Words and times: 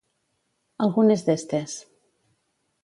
Algunes 0.87 1.27
d'estes. 1.29 1.79